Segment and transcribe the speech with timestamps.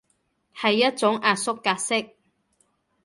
[0.55, 2.15] 係一種壓縮格式